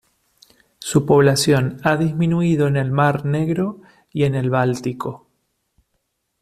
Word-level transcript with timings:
Su 0.79 1.05
población 1.05 1.79
ha 1.83 1.95
disminuido 1.95 2.65
en 2.65 2.75
el 2.75 2.89
Mar 2.89 3.23
Negro 3.23 3.81
y 4.11 4.23
el 4.23 4.49
Báltico. 4.49 5.27